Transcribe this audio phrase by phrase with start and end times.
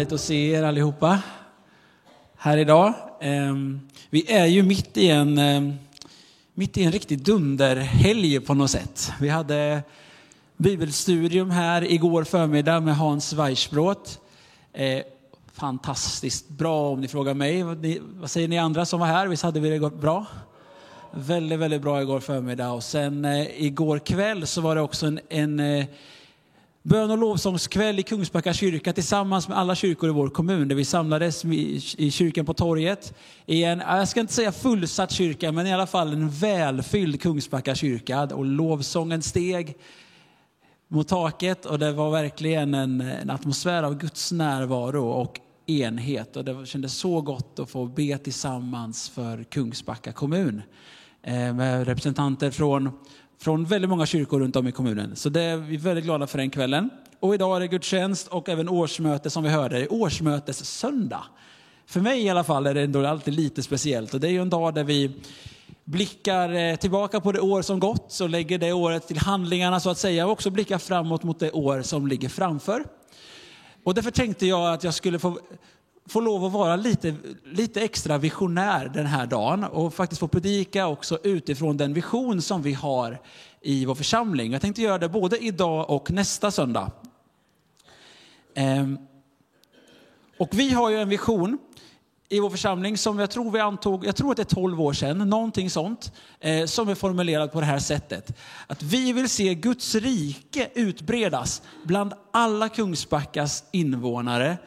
[0.00, 1.22] Härligt att se er allihopa
[2.36, 2.94] här idag.
[3.20, 5.74] Ehm, vi är ju mitt i en, ehm,
[6.54, 9.12] mitt i en riktig dunderhelg på något sätt.
[9.20, 9.82] Vi hade
[10.56, 14.20] bibelstudium här igår förmiddag med Hans Weissbrot.
[14.72, 15.02] Eh,
[15.52, 17.62] fantastiskt bra om ni frågar mig.
[18.20, 19.26] Vad säger ni andra som var här?
[19.26, 20.26] Visst hade vi det gått bra?
[21.10, 22.70] Väldigt, väldigt bra igår förmiddag.
[22.70, 25.86] Och sen eh, igår kväll så var det också en, en eh,
[26.82, 30.84] bön och lovsångskväll i Kungsbacka kyrka tillsammans med alla kyrkor i vår kommun där vi
[30.84, 33.14] samlades i kyrkan på torget.
[33.46, 37.74] I en, jag ska inte säga fullsatt kyrka, men i alla fall en välfylld Kungsbacka
[37.74, 38.22] kyrka.
[38.22, 39.76] Och lovsången steg
[40.88, 46.36] mot taket och det var verkligen en, en atmosfär av Guds närvaro och enhet.
[46.36, 50.62] Och det kändes så gott att få be tillsammans för Kungsbacka kommun.
[51.22, 52.90] Eh, med representanter från
[53.42, 55.16] från väldigt många kyrkor runt om i kommunen.
[55.16, 56.90] Så det är vi väldigt glada för den kvällen.
[57.20, 61.24] Och idag är det gudstjänst och även årsmöte som vi hörde, årsmötessöndag.
[61.86, 64.42] För mig i alla fall är det ändå alltid lite speciellt och det är ju
[64.42, 65.12] en dag där vi
[65.84, 69.90] blickar eh, tillbaka på det år som gått och lägger det året till handlingarna så
[69.90, 72.84] att säga och också blickar framåt mot det år som ligger framför.
[73.84, 75.38] Och därför tänkte jag att jag skulle få
[76.08, 80.86] få lov att vara lite, lite extra visionär den här dagen och faktiskt få predika
[80.86, 83.20] också utifrån den vision som vi har
[83.60, 84.52] i vår församling.
[84.52, 86.90] Jag tänkte göra det både idag och nästa söndag.
[88.54, 88.98] Ehm,
[90.38, 91.58] och vi har ju en vision
[92.28, 94.92] i vår församling som jag tror vi antog, jag tror att det är 12 år
[94.92, 98.38] sedan, någonting sånt, eh, som är formulerad på det här sättet.
[98.66, 104.58] Att vi vill se Guds rike utbredas bland alla Kungsbackas invånare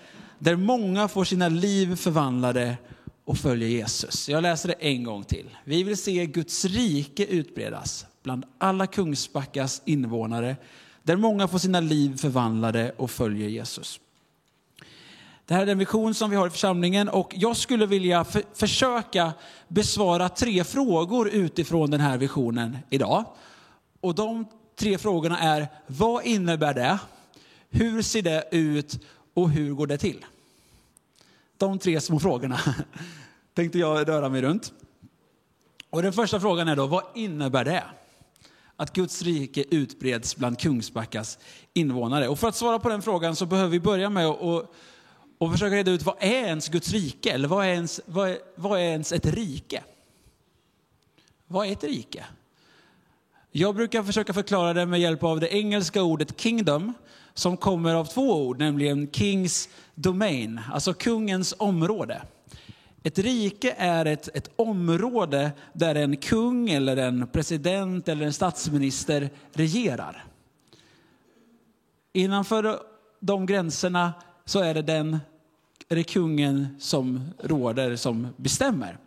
[0.43, 2.77] där många får sina liv förvandlade
[3.25, 4.29] och följer Jesus.
[4.29, 5.49] Jag läser det en gång till.
[5.63, 10.55] Vi vill se Guds rike utbredas bland alla Kungsbackas invånare,
[11.03, 13.99] där många får sina liv förvandlade och följer Jesus.
[15.45, 18.43] Det här är den vision som vi har i församlingen och jag skulle vilja för,
[18.53, 19.33] försöka
[19.67, 23.25] besvara tre frågor utifrån den här visionen idag.
[24.01, 24.45] Och de
[24.79, 26.99] tre frågorna är, vad innebär det?
[27.69, 28.99] Hur ser det ut
[29.33, 30.25] och hur går det till?
[31.63, 32.59] De tre små frågorna
[33.53, 34.73] tänkte jag röra mig runt.
[35.89, 37.83] Och den första frågan är då, vad innebär det?
[38.75, 41.39] Att Guds rike utbreds bland Kungsbackas
[41.73, 42.27] invånare.
[42.27, 44.71] Och för att svara på den frågan så behöver vi börja med att
[45.37, 47.31] och försöka reda ut vad är ens Guds rike?
[47.31, 49.83] Eller vad är ens, vad är, vad är ens ett rike?
[51.47, 52.25] Vad är ett rike?
[53.51, 56.93] Jag brukar försöka förklara det med hjälp av det engelska ordet kingdom
[57.33, 62.21] som kommer av två ord, nämligen kings domain, alltså kungens område.
[63.03, 69.29] Ett rike är ett, ett område där en kung eller en president eller en statsminister
[69.53, 70.25] regerar.
[72.13, 72.79] Innanför
[73.19, 74.13] de gränserna
[74.45, 75.19] så är det, den,
[75.89, 78.97] är det kungen som råder, som bestämmer.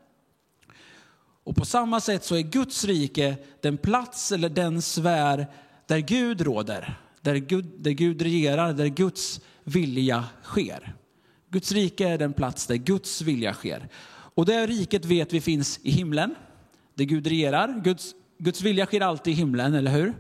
[1.45, 5.47] Och på samma sätt så är Guds rike den plats eller den sfär
[5.87, 10.95] där Gud råder där Gud, där Gud regerar, där Guds vilja sker.
[11.51, 13.89] Guds rike är den plats där Guds vilja sker.
[14.09, 16.35] Och det riket vet vi finns i himlen,
[16.95, 17.81] där Gud regerar.
[17.85, 20.15] Guds, Guds vilja sker alltid i himlen, eller hur?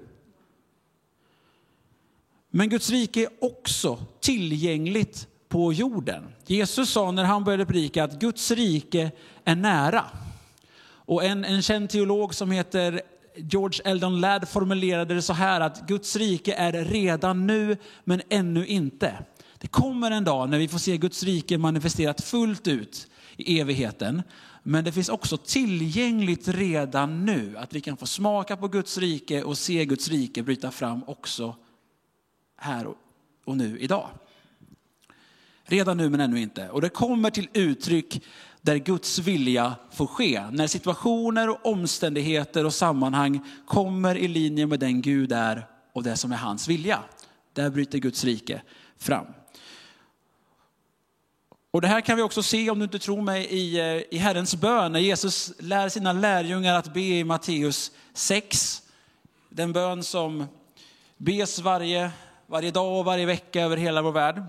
[2.50, 6.24] Men Guds rike är också tillgängligt på jorden.
[6.46, 9.10] Jesus sa när han började predika att Guds rike
[9.44, 10.04] är nära.
[10.88, 13.02] Och en, en känd teolog som heter
[13.36, 18.66] George Eldon Ladd formulerade det så här att Guds rike är redan nu men ännu
[18.66, 19.24] inte.
[19.58, 24.22] Det kommer en dag när vi får se Guds rike manifesterat fullt ut i evigheten.
[24.62, 29.42] Men det finns också tillgängligt redan nu att vi kan få smaka på Guds rike
[29.42, 31.56] och se Guds rike bryta fram också
[32.56, 32.86] här
[33.44, 34.08] och nu idag.
[35.64, 36.68] Redan nu men ännu inte.
[36.68, 38.22] Och det kommer till uttryck
[38.66, 40.44] där Guds vilja får ske.
[40.50, 46.16] När situationer och omständigheter och sammanhang kommer i linje med den Gud är och det
[46.16, 46.98] som är hans vilja.
[47.52, 48.62] Där bryter Guds rike
[48.98, 49.26] fram.
[51.70, 54.18] Och det här kan vi också se, om du inte tror mig, i, eh, i
[54.18, 58.82] Herrens bön, när Jesus lär sina lärjungar att be i Matteus 6.
[59.48, 60.46] Den bön som
[61.16, 62.10] bes varje,
[62.46, 64.42] varje dag och varje vecka över hela vår värld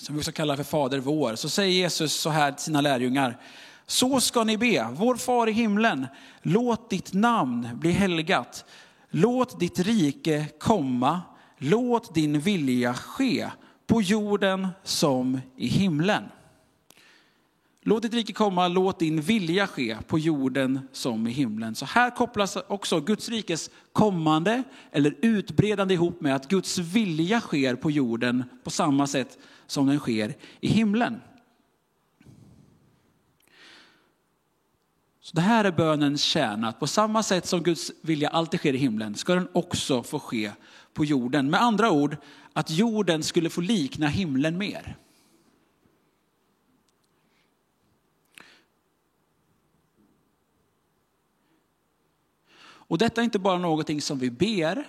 [0.00, 3.38] som vi också kallar för Fader vår, så säger Jesus så här till sina lärjungar.
[3.86, 6.06] Så ska ni be, vår far i himlen,
[6.42, 8.64] låt ditt namn bli helgat.
[9.10, 11.20] Låt ditt rike komma,
[11.58, 13.50] låt din vilja ske
[13.86, 16.22] på jorden som i himlen.
[17.82, 21.74] Låt ditt rike komma, låt din vilja ske på jorden som i himlen.
[21.74, 24.62] Så här kopplas också Guds rikes kommande
[24.92, 29.98] eller utbredande ihop med att Guds vilja sker på jorden på samma sätt som den
[29.98, 31.20] sker i himlen.
[35.20, 38.74] Så det här är bönens kärna, att på samma sätt som Guds vilja alltid sker
[38.74, 40.52] i himlen ska den också få ske
[40.94, 41.50] på jorden.
[41.50, 42.16] Med andra ord,
[42.52, 44.96] att jorden skulle få likna himlen mer.
[52.90, 54.84] Och detta är inte bara någonting som vi ber,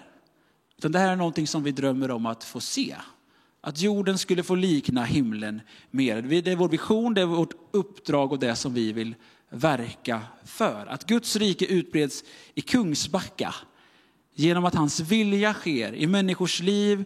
[0.78, 2.96] utan det här är någonting som vi drömmer om att få se.
[3.62, 5.62] Att jorden skulle få likna himlen
[5.92, 6.22] mer.
[6.22, 9.16] Det är vår vision, det är vårt uppdrag och det som vi vill
[9.50, 10.86] verka för.
[10.90, 13.56] Att Guds rike utbreds i Kungsbacka
[14.34, 17.06] genom att hans vilja sker i människors liv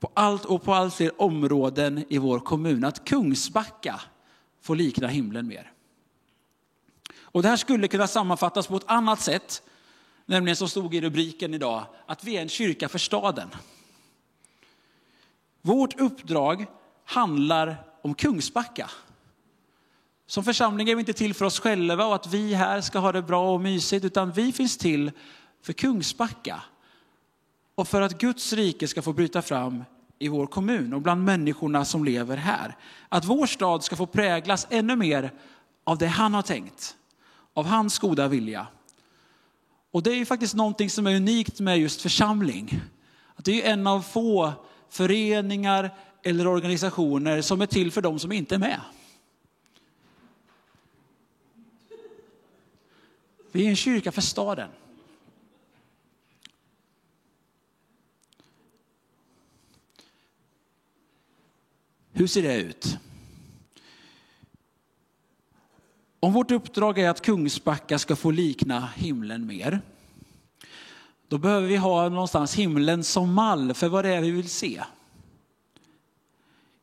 [0.00, 2.84] på allt och på allt fler områden i vår kommun.
[2.84, 4.00] Att Kungsbacka
[4.62, 5.72] får likna himlen mer.
[7.20, 9.62] Och det här skulle kunna sammanfattas på ett annat sätt,
[10.30, 13.50] nämligen som stod i rubriken idag, att vi är en kyrka för staden.
[15.62, 16.66] Vårt uppdrag
[17.04, 18.90] handlar om Kungsbacka.
[20.26, 23.12] Som församling är vi inte till för oss själva och att vi här ska ha
[23.12, 25.10] det bra och mysigt, utan vi finns till
[25.62, 26.62] för Kungsbacka.
[27.74, 29.84] Och för att Guds rike ska få bryta fram
[30.18, 32.76] i vår kommun och bland människorna som lever här.
[33.08, 35.32] Att vår stad ska få präglas ännu mer
[35.84, 36.96] av det han har tänkt,
[37.54, 38.66] av hans goda vilja.
[39.90, 42.80] Och det är ju faktiskt någonting som är unikt med just församling.
[43.36, 44.52] Att det är en av få
[44.88, 45.90] föreningar
[46.22, 48.80] eller organisationer som är till för de som inte är med.
[53.52, 54.70] Vi är en kyrka för staden.
[62.12, 62.98] Hur ser det ut?
[66.20, 69.80] Om vårt uppdrag är att Kungsbacka ska få likna himlen mer,
[71.28, 74.82] då behöver vi ha någonstans himlen som mall för vad det är vi vill se.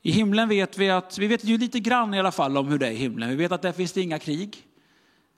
[0.01, 2.77] I himlen vet vi att, vi vet ju lite grann i alla fall om hur
[2.77, 3.29] det är i himlen.
[3.29, 4.57] Vi vet att där finns det inga krig.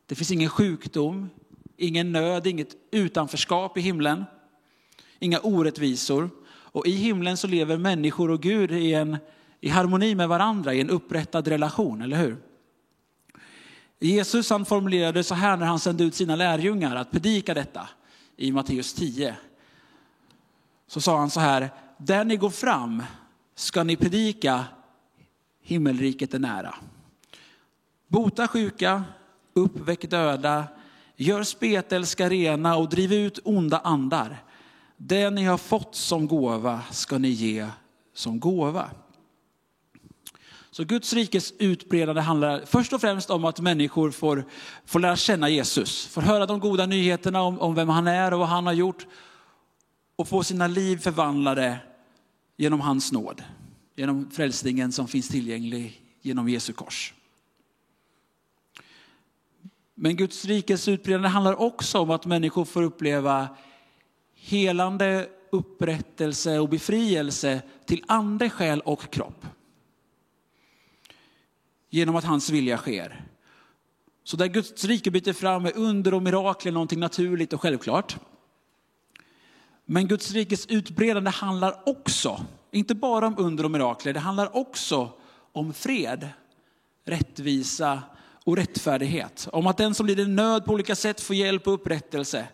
[0.06, 1.30] Det finns ingen sjukdom,
[1.78, 4.25] ingen nöd, inget utanförskap i himlen.
[5.19, 6.30] Inga orättvisor.
[6.48, 9.18] Och i himlen så lever människor och Gud i, en,
[9.62, 12.38] i harmoni med varandra, i en upprättad relation, eller hur?
[14.00, 17.90] Jesus han formulerade så här när han sände ut sina lärjungar att predika detta
[18.38, 19.36] i Matteus 10.
[20.88, 23.04] Så sa han så här, där ni går fram
[23.56, 24.66] ska ni predika
[25.62, 26.75] himmelriket är nära.
[28.07, 29.04] Bota sjuka,
[29.54, 30.68] uppväck döda,
[31.16, 34.44] gör spetälska rena och driv ut onda andar.
[34.98, 37.68] Det ni har fått som gåva ska ni ge
[38.13, 38.90] som gåva.
[40.71, 44.45] Så Guds rikes utbredande handlar först och främst om att människor får,
[44.86, 48.39] får lära känna Jesus, får höra de goda nyheterna om, om vem han är och
[48.39, 49.07] vad han har gjort
[50.16, 51.77] och få sina liv förvandlade
[52.57, 53.44] genom hans nåd,
[53.95, 57.13] genom frälsningen som finns tillgänglig genom Jesu kors.
[59.96, 63.48] Men Guds rikes utbredande handlar också om att människor får uppleva
[64.36, 69.46] helande, upprättelse och befrielse till ande, själ och kropp
[71.89, 73.25] genom att hans vilja sker.
[74.24, 78.17] Så där Guds rike byter fram med under och mirakler någonting naturligt och självklart.
[79.86, 85.12] Men Guds rikes utbredande handlar också, inte bara om under och mirakler, det handlar också
[85.51, 86.29] om fred,
[87.05, 88.03] rättvisa
[88.43, 89.48] och rättfärdighet.
[89.51, 92.48] Om att den som lider nöd på olika sätt får hjälp och upprättelse.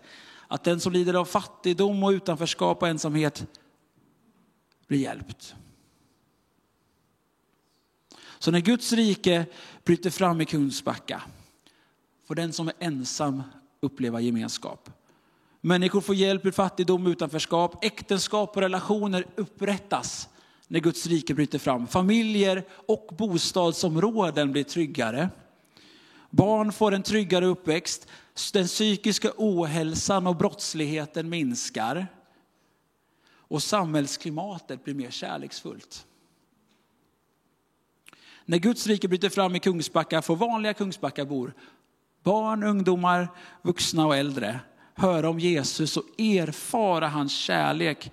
[0.48, 3.46] Att den som lider av fattigdom och utanförskap och ensamhet
[4.88, 5.56] blir hjälpt.
[8.40, 9.46] Så när Guds rike
[9.84, 11.22] bryter fram i Kungsbacka
[12.28, 13.44] får den som är ensam
[13.82, 14.90] uppleva gemenskap.
[15.62, 17.86] Människor får hjälp ur fattigdom och utanförskap.
[17.86, 20.30] Äktenskap och relationer upprättas
[20.68, 21.88] när Guds rike bryter fram.
[21.88, 25.30] Familjer och bostadsområden blir tryggare.
[26.30, 28.08] Barn får en tryggare uppväxt.
[28.54, 32.08] Den psykiska ohälsan och brottsligheten minskar.
[33.48, 36.06] Och samhällsklimatet blir mer kärleksfullt.
[38.46, 41.54] När Guds rike bryter fram i Kungsbacka får vanliga Kungsbackabor,
[42.24, 43.28] barn, ungdomar,
[43.62, 44.60] vuxna och äldre,
[44.94, 48.12] höra om Jesus och erfara hans kärlek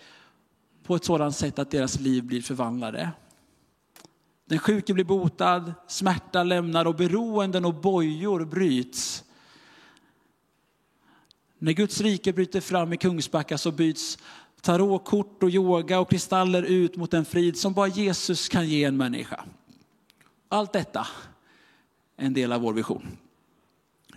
[0.84, 3.10] på ett sådant sätt att deras liv blir förvandlade.
[4.48, 9.24] Den sjuke blir botad, smärta lämnar och beroenden och bojor bryts.
[11.58, 14.18] När Guds rike bryter fram i Kungsbacka så byts
[14.60, 18.96] tarotkort och yoga och kristaller ut mot en frid som bara Jesus kan ge en
[18.96, 19.44] människa.
[20.52, 21.06] Allt detta
[22.16, 23.18] är en del av vår vision.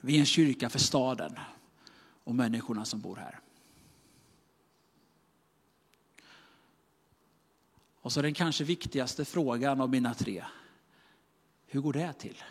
[0.01, 1.39] Vi är en kyrka för staden
[2.23, 3.39] och människorna som bor här.
[8.01, 10.45] Och så den kanske viktigaste frågan av mina tre.
[11.67, 12.43] Hur går det till?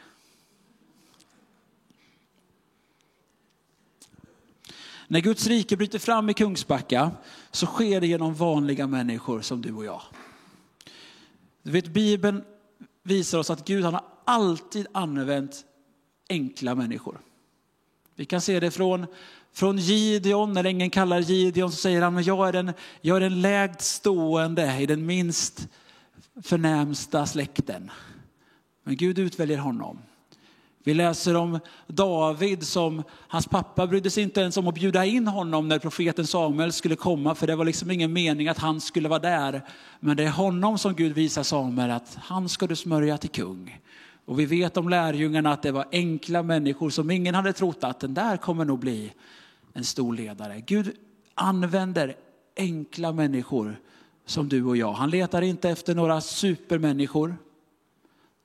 [5.09, 7.11] När Guds rike bryter fram i Kungsbacka
[7.51, 10.03] så sker det genom vanliga människor som du och jag.
[11.63, 12.45] Du vet, Bibeln
[13.05, 15.65] visar oss att Gud han har alltid använt
[16.29, 17.21] enkla människor.
[18.15, 19.07] Vi kan se det från,
[19.53, 23.41] från Gideon, när ängeln kallar Gideon så säger han, jag är den, jag är den
[23.41, 25.69] lägst stående i den minst
[26.43, 27.91] förnämsta släkten.
[28.83, 29.99] Men Gud utväljer honom.
[30.87, 35.27] Vi läser om David som hans pappa brydde sig inte ens om att bjuda in
[35.27, 39.09] honom när profeten Samuel skulle komma, för det var liksom ingen mening att han skulle
[39.09, 39.63] vara där.
[40.01, 43.81] Men det är honom som Gud visar Samuel att han ska du smörja till kung.
[44.25, 48.01] Och vi vet om lärjungarna att det var enkla människor som ingen hade trott att
[48.01, 49.13] den där kommer nog bli
[49.73, 50.63] en stor ledare.
[50.67, 50.93] Gud
[51.35, 52.17] använder
[52.57, 53.81] enkla människor
[54.27, 54.93] som du och jag.
[54.93, 57.37] Han letar inte efter några supermänniskor.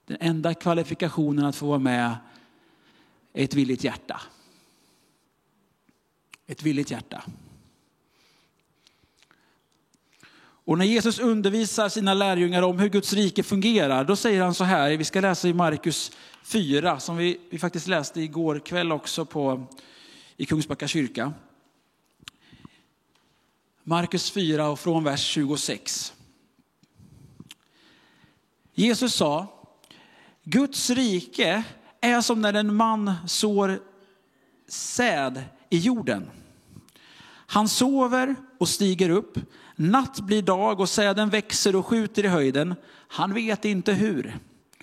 [0.10, 2.16] Den enda kvalifikationen att få vara med
[3.34, 4.22] är ett villigt hjärta.
[6.48, 7.24] Ett villigt hjärta.
[10.42, 14.64] Och när Jesus undervisar sina lärjungar om hur Guds rike fungerar, då säger han så
[14.64, 16.12] här, vi ska läsa i Markus
[16.44, 19.68] 4, som vi, vi faktiskt läste igår kväll också på,
[20.38, 21.34] i Kungsbacka kyrka.
[23.84, 26.14] Markus 4 och från vers 26.
[28.74, 29.59] Jesus sa,
[30.52, 31.64] Guds rike
[32.02, 33.80] är som när en man sår
[34.68, 36.30] säd i jorden.
[37.30, 39.38] Han sover och stiger upp.
[39.76, 42.76] Natt blir dag och säden växer och skjuter i höjden.
[43.08, 44.38] Han vet inte hur.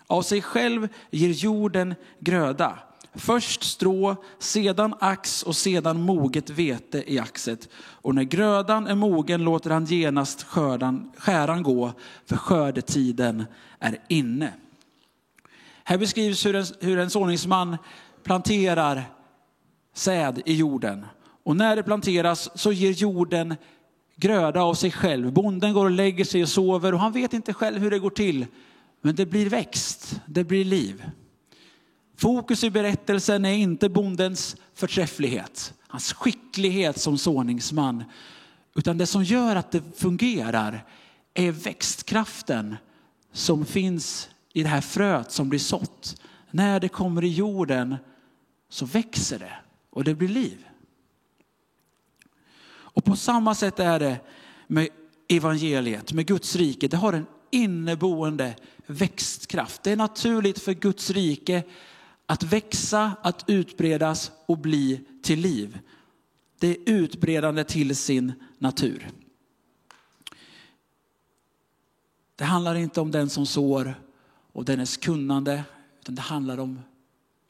[0.07, 2.79] Av sig själv ger jorden gröda.
[3.15, 7.69] Först strå, sedan ax och sedan moget vete i axet.
[7.77, 11.93] Och när grödan är mogen låter han genast skördan, skäran gå,
[12.27, 13.45] för skördetiden
[13.79, 14.53] är inne.
[15.89, 17.77] Här beskrivs hur en, hur en såningsman
[18.23, 19.05] planterar
[19.95, 21.07] säd i jorden.
[21.45, 23.55] Och när det planteras så ger jorden
[24.17, 25.33] gröda av sig själv.
[25.33, 28.11] Bonden går och lägger sig och sover och han vet inte själv hur det går
[28.11, 28.47] till.
[29.01, 31.05] Men det blir växt, det blir liv.
[32.17, 38.05] Fokus i berättelsen är inte bondens förträfflighet, hans skicklighet som såningsman.
[38.75, 40.85] Utan det som gör att det fungerar
[41.35, 42.77] är växtkraften
[43.33, 46.23] som finns i det här fröet som blir sått.
[46.51, 47.97] När det kommer i jorden
[48.69, 49.53] så växer det
[49.91, 50.67] och det blir liv.
[52.69, 54.21] Och på samma sätt är det
[54.67, 54.89] med
[55.29, 56.89] evangeliet, med Guds rike.
[56.89, 59.83] Det har en inneboende växtkraft.
[59.83, 61.63] Det är naturligt för Guds rike
[62.27, 65.79] att växa, att utbredas och bli till liv.
[66.59, 69.11] Det är utbredande till sin natur.
[72.37, 74.06] Det handlar inte om den som sår
[74.57, 75.65] och dennes kunnande,
[76.01, 76.81] utan det handlar om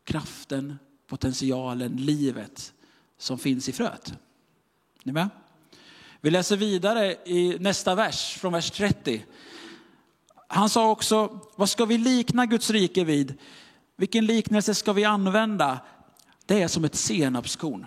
[0.04, 2.72] kraften, potentialen, livet
[3.18, 4.14] som finns i fröet.
[5.02, 5.28] Ni med?
[6.20, 9.24] Vi läser vidare i nästa vers, från vers 30.
[10.48, 13.34] Han sa också, vad ska vi likna Guds rike vid?
[13.96, 15.78] Vilken liknelse ska vi använda?
[16.46, 17.86] Det är som ett senapskorn.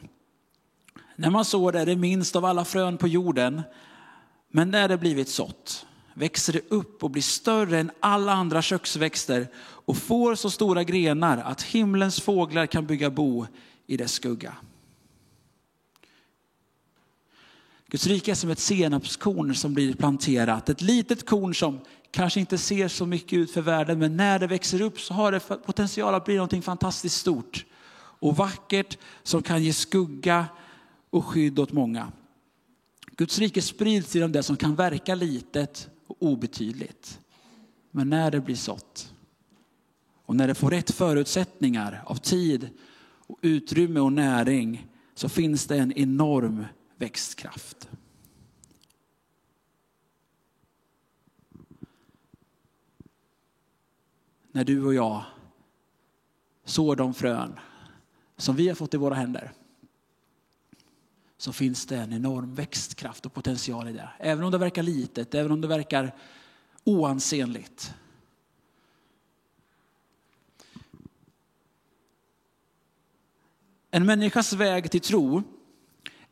[1.16, 3.62] När man sår det är det minst av alla frön på jorden,
[4.50, 5.86] men när det blivit sått
[6.20, 11.38] växer det upp och blir större än alla andra köksväxter och får så stora grenar
[11.38, 13.46] att himlens fåglar kan bygga bo
[13.88, 14.56] i dess skugga.
[17.88, 20.70] Guds rike är som ett senapskorn som blir planterat.
[20.70, 21.80] Ett litet korn som
[22.12, 25.32] kanske inte ser så mycket ut för världen, men när det växer upp så har
[25.32, 27.66] det potential att bli något fantastiskt stort
[28.20, 30.46] och vackert som kan ge skugga
[31.10, 32.12] och skydd åt många.
[33.18, 37.20] Guds rike sprids genom det som kan verka litet obetydligt.
[37.92, 39.14] Men när det blir sått
[40.26, 42.70] och när det får rätt förutsättningar av tid,
[43.30, 46.66] och utrymme och näring så finns det en enorm
[46.98, 47.90] växtkraft.
[54.52, 55.24] När du och jag
[56.66, 57.60] sår de frön
[58.38, 59.52] som vi har fått i våra händer
[61.40, 64.10] så finns det en enorm växtkraft och potential i det.
[64.20, 66.16] Även om det verkar litet, även om det verkar
[66.84, 67.94] oansenligt.
[73.92, 75.44] En människas väg till tro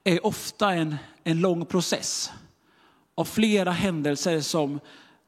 [0.04, 2.32] är ofta en, en lång process
[3.16, 4.80] av flera händelser som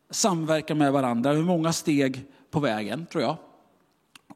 [0.09, 1.33] samverkar med varandra.
[1.33, 3.38] Med många steg på vägen, tror jag.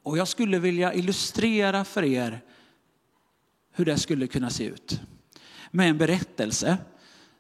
[0.04, 2.42] Och jag skulle vilja illustrera för er
[3.72, 5.02] hur det skulle kunna se ut.
[5.76, 6.78] Med en berättelse.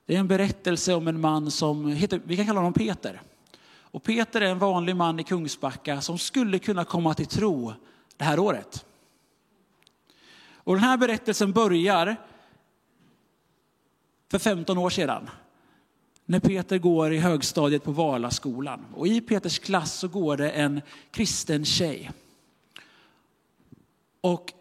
[0.06, 3.22] Det är en berättelse om en man som heter, vi kan kalla honom Peter.
[3.66, 7.74] Och Peter är en vanlig man i Kungsbacka som skulle kunna komma till tro
[8.18, 8.86] det här året.
[10.54, 12.16] Och den här berättelsen börjar
[14.32, 15.30] för 15 år sedan.
[16.26, 18.86] När Peter går i högstadiet på Valaskolan.
[18.96, 22.12] Och i Peters klass så går det en kristen tjej.
[24.22, 24.54] Och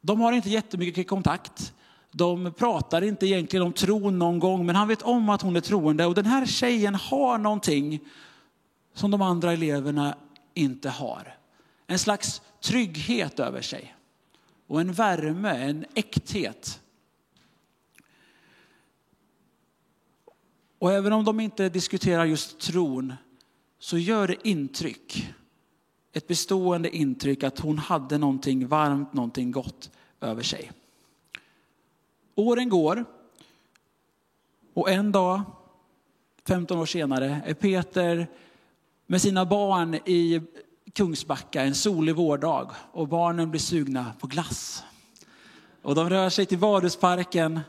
[0.00, 1.72] de har inte jättemycket kontakt.
[2.16, 5.60] De pratar inte egentligen om tron någon gång, men han vet om att hon är
[5.60, 6.06] troende.
[6.06, 8.00] Och den här tjejen har någonting
[8.94, 10.16] som de andra eleverna
[10.54, 11.38] inte har.
[11.86, 13.96] En slags trygghet över sig.
[14.66, 16.80] Och en värme, en äkthet.
[20.78, 23.14] Och även om de inte diskuterar just tron
[23.78, 25.34] så gör det intryck.
[26.12, 30.72] Ett bestående intryck att hon hade någonting varmt, någonting gott över sig.
[32.38, 33.04] Åren går
[34.74, 35.42] och en dag,
[36.46, 38.28] 15 år senare, är Peter
[39.06, 40.42] med sina barn i
[40.92, 44.84] Kungsbacka en solig vårdag och barnen blir sugna på glass.
[45.82, 47.60] Och de rör sig till Vadhusparken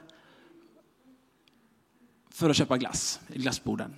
[2.30, 3.96] för att köpa glass i glassborden.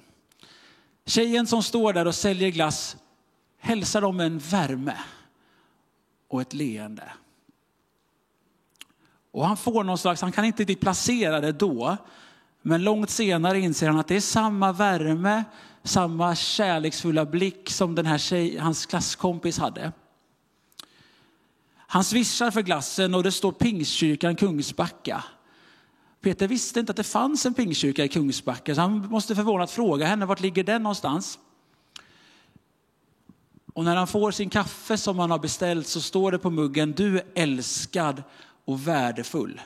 [1.06, 2.98] Tjejen som står där och säljer glass
[3.58, 4.98] hälsar dem med en värme
[6.28, 7.12] och ett leende.
[9.32, 11.98] Och han får någon slags, han kan inte riktigt placera det då,
[12.62, 15.44] men långt senare inser han att det är samma värme,
[15.84, 19.92] samma kärleksfulla blick som den här tjej, hans klasskompis hade.
[21.78, 25.24] Han swishar för glassen och det står Pingstkyrkan Kungsbacka.
[26.22, 30.06] Peter visste inte att det fanns en pingstkyrka i Kungsbacka, så han måste förvånat fråga
[30.06, 31.40] henne, vart ligger den någonstans?
[33.74, 36.92] Och när han får sin kaffe som han har beställt så står det på muggen,
[36.92, 38.24] du är älskad
[38.70, 39.62] och värdefull.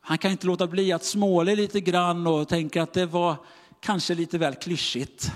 [0.00, 3.36] Han kan inte låta bli att småle lite grann och tänka att det var
[3.80, 5.32] kanske lite väl klyschigt.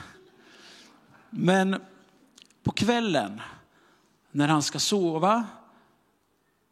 [1.31, 1.81] Men
[2.63, 3.41] på kvällen
[4.31, 5.47] när han ska sova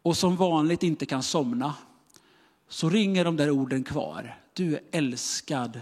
[0.02, 1.74] och som vanligt inte kan somna
[2.68, 4.38] så ringer de där orden kvar.
[4.52, 5.80] Du är älskad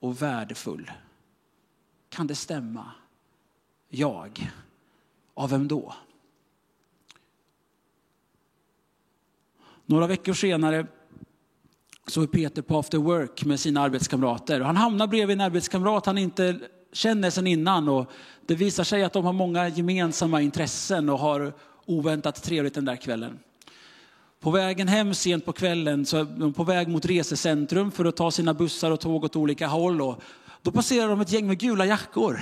[0.00, 0.90] och värdefull.
[2.08, 2.92] Kan det stämma?
[3.88, 4.50] Jag.
[5.34, 5.94] Av vem då?
[9.90, 10.86] Några veckor senare
[12.06, 14.60] så är Peter på after work med sina arbetskamrater.
[14.60, 16.58] Han hamnar bredvid en arbetskamrat han inte
[16.92, 17.88] känner sedan innan.
[17.88, 18.10] Och
[18.46, 21.52] det visar sig att de har många gemensamma intressen och har
[21.86, 23.38] oväntat trevligt den där kvällen.
[24.40, 28.16] På vägen hem sent på kvällen så är de på väg mot resecentrum för att
[28.16, 30.02] ta sina bussar och tåg åt olika håll.
[30.02, 30.22] Och
[30.62, 32.40] då passerar de ett gäng med gula jackor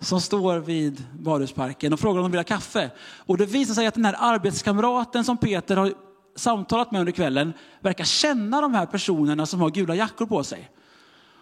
[0.00, 2.90] som står vid badhusparken och frågar om de vill ha kaffe.
[3.00, 5.92] Och det visar sig att den här arbetskamraten som Peter har
[6.36, 10.70] samtalat med under kvällen verkar känna de här personerna som har gula jackor på sig.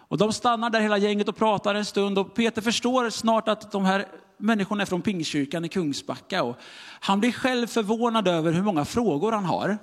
[0.09, 3.71] Och de stannar där hela gänget och pratar en stund och Peter förstår snart att
[3.71, 4.05] de här
[4.37, 6.43] människorna är från Pingstkyrkan i Kungsbacka.
[6.43, 6.55] Och
[6.99, 9.77] han blir själv förvånad över hur många frågor han har.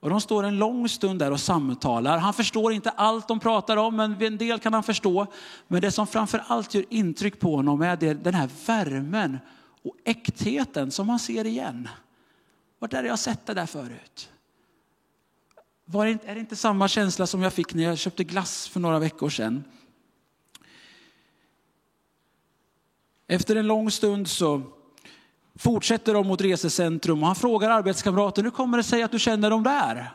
[0.00, 2.18] Och de står en lång stund där och samtalar.
[2.18, 5.26] Han förstår inte allt de pratar om, men en del kan han förstå.
[5.68, 9.38] Men det som framför allt gör intryck på honom är den här värmen
[9.84, 11.88] och äktheten som han ser igen.
[12.84, 14.30] Vart är det jag sett det där förut?
[15.84, 18.80] Var det, är det inte samma känsla som jag fick när jag köpte glass för
[18.80, 19.64] några veckor sedan?
[23.26, 24.62] Efter en lång stund så
[25.54, 29.50] fortsätter de mot resecentrum och han frågar arbetskamraten, hur kommer det sig att du känner
[29.50, 30.10] dem där?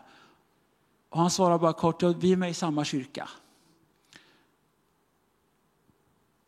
[1.10, 3.30] Och han svarar bara kort, vi är med i samma kyrka.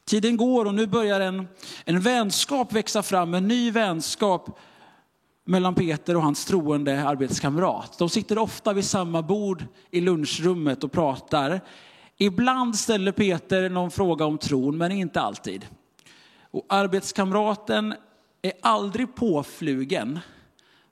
[0.06, 1.48] Tiden går och nu börjar en,
[1.86, 4.60] en vänskap växa fram, en ny vänskap
[5.52, 7.98] mellan Peter och hans troende arbetskamrat.
[7.98, 11.62] De sitter ofta vid samma bord i lunchrummet och pratar.
[12.18, 15.68] Ibland ställer Peter någon fråga om tron, men inte alltid.
[16.52, 17.94] Och arbetskamraten
[18.42, 20.20] är aldrig påflugen.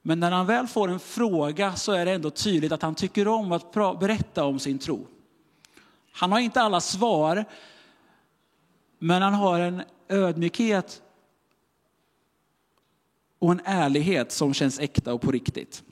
[0.01, 3.27] Men när han väl får en fråga så är det ändå tydligt att han tycker
[3.27, 5.07] om att berätta om sin tro.
[6.11, 7.45] Han har inte alla svar,
[8.99, 11.01] men han har en ödmjukhet
[13.39, 15.83] och en ärlighet som känns äkta och på riktigt.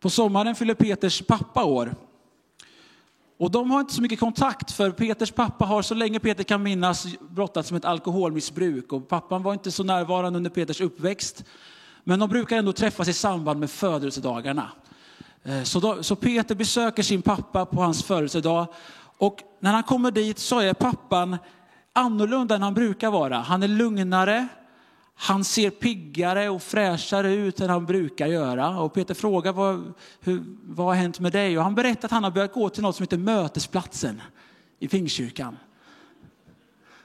[0.00, 1.94] På sommaren fyller Peters pappa år.
[3.38, 6.62] Och de har inte så mycket kontakt för Peters pappa har så länge Peter kan
[6.62, 11.44] minnas brottats med ett alkoholmissbruk och pappan var inte så närvarande under Peters uppväxt.
[12.04, 14.70] Men de brukar ändå träffas i samband med födelsedagarna.
[15.42, 18.66] Eh, så, då, så Peter besöker sin pappa på hans födelsedag
[19.18, 21.36] och när han kommer dit så är pappan
[21.96, 23.38] annorlunda än han brukar vara.
[23.38, 24.48] Han är lugnare,
[25.14, 28.80] han ser piggare och fräschare ut än han brukar göra.
[28.80, 31.58] Och Peter frågar vad, hur, vad har hänt med dig?
[31.58, 34.22] Och han berättar att han har börjat gå till något som heter Mötesplatsen
[34.78, 35.56] i Pingstkyrkan.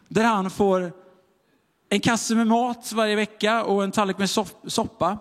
[0.08, 0.92] Där han får
[1.90, 4.30] en kasse med mat varje vecka och en tallrik med
[4.68, 5.18] soppa.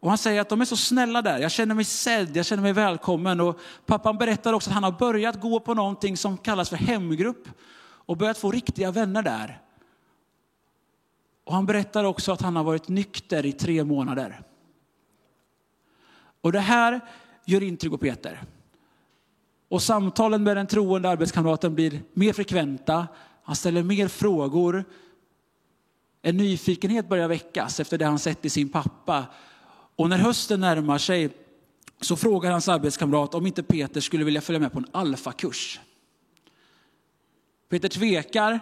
[0.00, 1.38] Och han säger att de är så snälla där.
[1.38, 3.40] Jag känner mig sedd, jag känner mig välkommen.
[3.40, 7.48] Och pappan berättar också att han har börjat gå på någonting som kallas för hemgrupp
[8.06, 9.60] och börjat få riktiga vänner där.
[11.44, 14.42] Och han berättar också att han har varit nykter i tre månader.
[16.40, 17.00] Och det här
[17.44, 18.42] gör intryck på Peter.
[19.68, 23.08] Och samtalen med den troende arbetskamraten blir mer frekventa.
[23.42, 24.84] Han ställer mer frågor.
[26.22, 29.26] En nyfikenhet börjar väckas efter det han sett i sin pappa.
[29.96, 31.30] Och när hösten närmar sig
[32.00, 35.80] så frågar hans arbetskamrat om inte Peter skulle vilja följa med på en alfakurs.
[37.70, 38.60] Peter tvekar,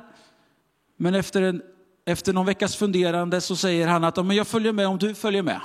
[0.97, 1.63] men efter, en,
[2.05, 5.43] efter någon veckas funderande så säger han att men jag följer med om du följer
[5.43, 5.61] med.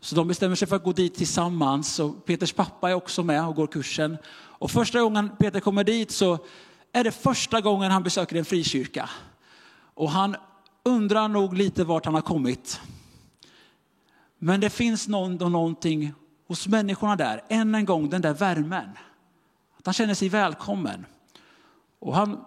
[0.00, 1.98] Så de bestämmer sig för att gå dit tillsammans.
[1.98, 4.16] Och Peters pappa är också med och går kursen.
[4.32, 6.38] Och första gången Peter kommer dit så
[6.92, 9.10] är det första gången han besöker en frikyrka.
[9.94, 10.36] Och han
[10.84, 12.80] undrar nog lite vart han har kommit.
[14.38, 16.12] Men det finns någon, någonting
[16.48, 18.90] hos människorna där, än en gång den där värmen.
[19.78, 21.06] Att han känner sig välkommen.
[21.98, 22.44] Och han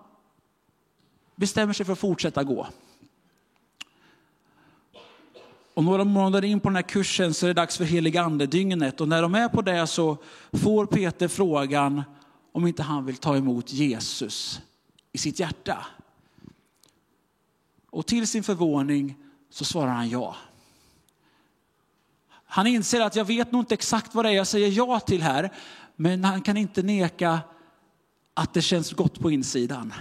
[1.36, 2.68] bestämmer sig för att fortsätta gå.
[5.74, 9.02] Och några månader in på den här kursen så är det dags för helig andedygnet.
[9.02, 10.18] Och när de är på det så
[10.52, 12.04] får Peter frågan
[12.52, 14.62] om inte han vill ta emot Jesus
[15.12, 15.86] i sitt hjärta.
[17.90, 19.18] Och till sin förvåning
[19.50, 20.36] så svarar han ja.
[22.46, 25.22] Han inser att jag vet nog inte exakt vad det är jag säger ja till
[25.22, 25.54] här,
[25.96, 27.40] men han kan inte neka
[28.34, 29.94] att det känns gott på insidan.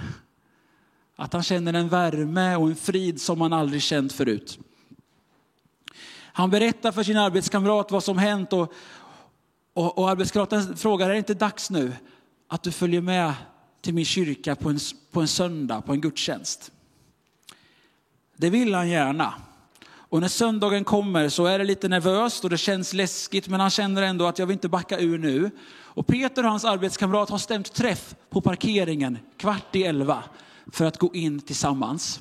[1.16, 4.58] Att han känner en värme och en frid som han aldrig känt förut.
[6.32, 8.72] Han berättar för sin arbetskamrat vad som hänt och,
[9.74, 11.92] och, och arbetskamraten frågar, är det inte dags nu
[12.48, 13.32] att du följer med
[13.80, 14.78] till min kyrka på en,
[15.10, 16.72] på en söndag, på en gudstjänst?
[18.36, 19.34] Det vill han gärna.
[20.12, 23.70] Och när söndagen kommer så är det lite nervöst och det känns läskigt, men han
[23.70, 25.50] känner ändå att jag vill inte backa ur nu.
[25.70, 30.24] Och Peter och hans arbetskamrat har stämt träff på parkeringen kvart i elva
[30.72, 32.20] för att gå in tillsammans.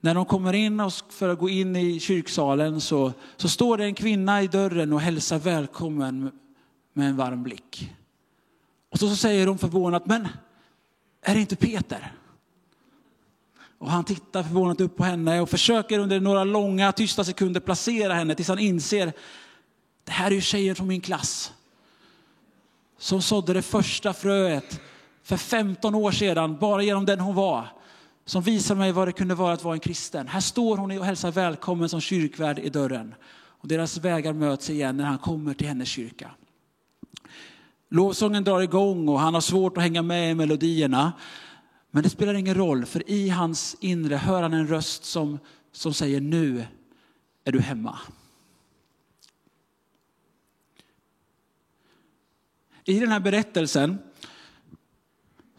[0.00, 3.94] När de kommer in för att gå in i kyrksalen så, så står det en
[3.94, 6.30] kvinna i dörren och hälsar välkommen
[6.92, 7.92] med en varm blick.
[8.90, 10.28] Och så, så säger de förvånat, men
[11.22, 12.12] är det inte Peter?
[13.78, 18.14] Och han tittar förvånat upp på henne och försöker under några långa tysta sekunder placera
[18.14, 19.12] henne tills han inser,
[20.04, 21.52] det här är ju tjejen från min klass.
[22.98, 24.80] Som sådde det första fröet
[25.22, 27.66] för 15 år sedan, bara genom den hon var.
[28.24, 30.28] Som visade mig vad det kunde vara att vara en kristen.
[30.28, 33.14] Här står hon och hälsar välkommen som kyrkvärd i dörren.
[33.34, 36.30] Och deras vägar möts igen när han kommer till hennes kyrka.
[37.88, 41.12] Lovsången drar igång och han har svårt att hänga med i melodierna.
[41.90, 45.38] Men det spelar ingen roll, för i hans inre hör han en röst som,
[45.72, 46.64] som säger nu
[47.44, 47.98] är du hemma.
[52.84, 53.98] I den här berättelsen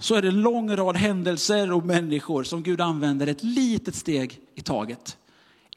[0.04, 4.40] så är det en lång rad händelser och människor som Gud använder ett litet steg
[4.56, 5.18] i taget.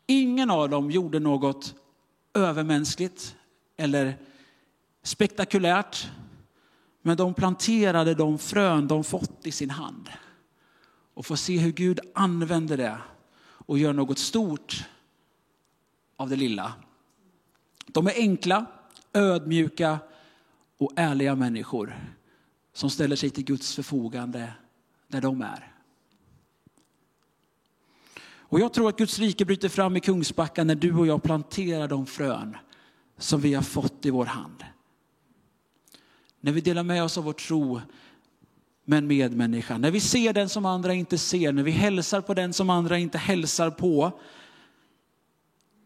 [0.06, 1.74] Ingen av dem gjorde något
[2.34, 3.36] övermänskligt
[3.76, 4.16] eller
[5.02, 6.10] spektakulärt,
[7.02, 10.08] men de planterade de frön de fått i sin hand
[11.14, 12.98] och får se hur Gud använder det
[13.40, 14.84] och gör något stort
[16.16, 16.72] av det lilla.
[17.86, 18.66] De är enkla,
[19.12, 19.98] ödmjuka
[20.78, 22.15] och ärliga människor
[22.76, 24.52] som ställer sig till Guds förfogande
[25.08, 25.72] där de är.
[28.38, 31.88] Och jag tror att Guds rike bryter fram i Kungsbacka när du och jag planterar
[31.88, 32.56] de frön
[33.18, 34.64] som vi har fått i vår hand.
[36.40, 37.80] När vi delar med oss av vår tro
[38.84, 39.78] med en medmänniska.
[39.78, 42.98] När vi ser den som andra inte ser, när vi hälsar på den som andra
[42.98, 44.20] inte hälsar på.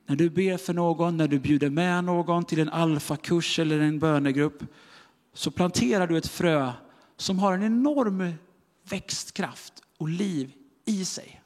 [0.06, 3.98] När du ber för någon, när du bjuder med någon till en alfakurs eller en
[3.98, 4.62] bönegrupp
[5.32, 6.72] så planterar du ett frö
[7.16, 8.32] som har en enorm
[8.84, 10.52] växtkraft och liv
[10.84, 11.42] i sig.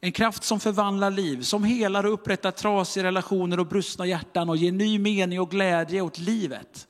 [0.00, 4.56] En kraft som förvandlar liv, som helar och upprättar trasiga relationer och brustna hjärtan och
[4.56, 6.86] ger ny mening och glädje åt livet.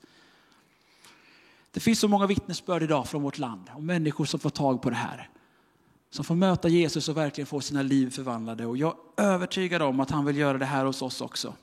[1.71, 4.91] Det finns så många vittnesbörd idag från vårt land om människor som får tag på
[4.91, 5.29] det här.
[6.11, 8.67] Som får möta Jesus och verkligen få sina liv förvandlade.
[8.67, 11.55] Och jag är övertygad om att han vill göra det här hos oss också.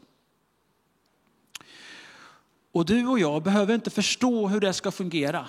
[2.78, 5.48] Och du och jag behöver inte förstå hur det ska fungera.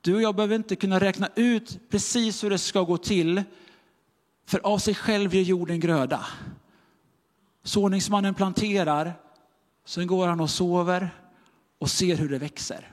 [0.00, 3.42] Du och jag behöver inte kunna räkna ut precis hur det ska gå till.
[4.46, 6.26] För av sig själv ger jorden gröda.
[7.62, 9.12] Såningsmannen planterar,
[9.84, 11.10] sen går han och sover
[11.78, 12.92] och ser hur det växer.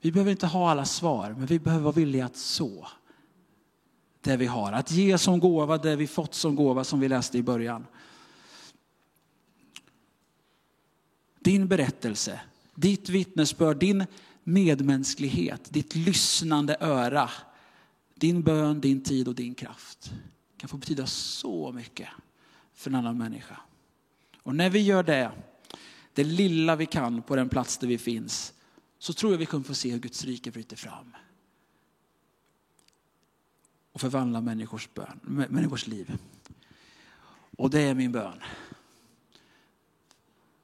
[0.00, 2.88] Vi behöver inte ha alla svar, men vi behöver vara villiga att så
[4.20, 4.72] det vi har.
[4.72, 7.86] Att ge som gåva det vi fått som gåva som vi läste i början.
[11.48, 12.40] Din berättelse,
[12.74, 14.06] ditt vittnesbörd, din
[14.44, 17.30] medmänsklighet, ditt lyssnande öra,
[18.14, 20.12] din bön, din tid och din kraft
[20.56, 22.08] kan få betyda så mycket
[22.74, 23.60] för en annan människa.
[24.42, 25.32] Och när vi gör det,
[26.14, 28.52] det lilla vi kan på den plats där vi finns,
[28.98, 31.16] så tror jag vi kommer få se hur Guds rike bryter fram.
[33.92, 36.18] Och förvandla människors, bön, människors liv.
[37.56, 38.42] Och det är min bön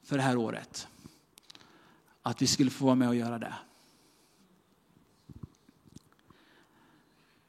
[0.05, 0.89] för det här året.
[2.23, 3.55] Att vi skulle få vara med och göra det.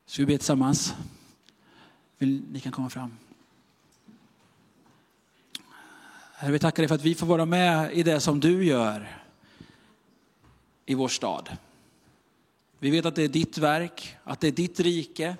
[0.05, 0.95] Ska vi be tillsammans?
[2.17, 3.17] Vill, ni kan komma fram.
[6.35, 9.21] Herre, vi tackar dig för att vi får vara med i det som du gör
[10.85, 11.57] i vår stad.
[12.79, 15.37] Vi vet att det är ditt verk, att det är ditt rike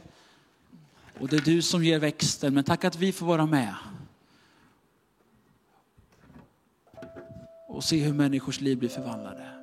[1.19, 2.53] och det är du som ger växten.
[2.53, 3.75] Men tack att vi får vara med
[7.75, 9.54] och se hur människors liv blir förvandlade.